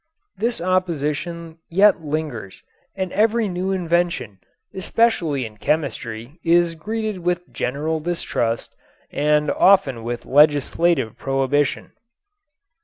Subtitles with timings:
[0.35, 2.63] This opposition yet lingers
[2.95, 4.39] and every new invention,
[4.73, 8.75] especially in chemistry, is greeted with general distrust
[9.11, 11.91] and often with legislative prohibition.